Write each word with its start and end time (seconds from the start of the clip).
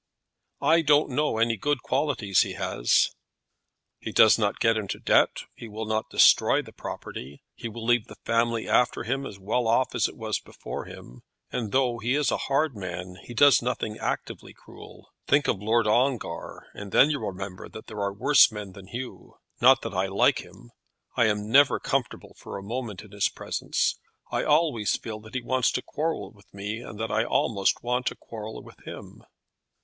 "I 0.63 0.81
don't 0.81 1.11
know 1.11 1.37
any 1.37 1.57
good 1.57 1.83
qualities 1.83 2.41
he 2.41 2.53
has." 2.53 3.11
"He 3.99 4.11
does 4.11 4.39
not 4.39 4.59
get 4.59 4.75
into 4.75 4.97
debt. 4.97 5.43
He 5.53 5.67
will 5.67 5.85
not 5.85 6.09
destroy 6.09 6.63
the 6.63 6.71
property. 6.73 7.43
He 7.53 7.69
will 7.69 7.85
leave 7.85 8.07
the 8.07 8.15
family 8.25 8.67
after 8.67 9.03
him 9.03 9.27
as 9.27 9.37
well 9.37 9.67
off 9.67 9.93
as 9.93 10.07
it 10.07 10.17
was 10.17 10.39
before 10.39 10.85
him, 10.85 11.21
and 11.51 11.71
though 11.71 11.99
he 11.99 12.15
is 12.15 12.31
a 12.31 12.37
hard 12.49 12.75
man, 12.75 13.17
he 13.21 13.35
does 13.35 13.61
nothing 13.61 13.99
actively 13.99 14.55
cruel. 14.55 15.13
Think 15.27 15.47
of 15.47 15.61
Lord 15.61 15.85
Ongar, 15.85 16.65
and 16.73 16.91
then 16.91 17.11
you'll 17.11 17.27
remember 17.31 17.69
that 17.69 17.85
there 17.85 17.99
are 18.01 18.11
worse 18.11 18.51
men 18.51 18.71
than 18.71 18.87
Hugh. 18.87 19.35
Not 19.61 19.83
that 19.83 19.93
I 19.93 20.07
like 20.07 20.39
him. 20.39 20.71
I 21.15 21.27
am 21.27 21.47
never 21.51 21.79
comfortable 21.79 22.33
for 22.39 22.57
a 22.57 22.63
moment 22.63 23.03
in 23.03 23.11
his 23.11 23.29
presence. 23.29 23.99
I 24.31 24.45
always 24.45 24.97
feel 24.97 25.19
that 25.19 25.35
he 25.35 25.43
wants 25.43 25.71
to 25.73 25.83
quarrel 25.83 26.31
with 26.31 26.51
me, 26.51 26.79
and 26.81 26.99
that 26.99 27.11
I 27.11 27.23
almost 27.23 27.83
want 27.83 28.07
to 28.07 28.15
quarrel 28.15 28.63
with 28.63 28.79
him." 28.83 29.21